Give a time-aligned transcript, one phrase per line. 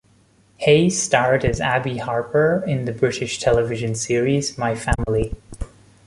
[0.57, 5.35] Hayes starred as Abi Harper in the British television series "My Family".